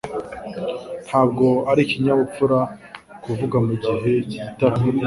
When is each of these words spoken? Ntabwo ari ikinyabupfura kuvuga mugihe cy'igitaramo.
Ntabwo 1.07 1.45
ari 1.71 1.81
ikinyabupfura 1.85 2.59
kuvuga 3.23 3.55
mugihe 3.67 4.11
cy'igitaramo. 4.29 4.87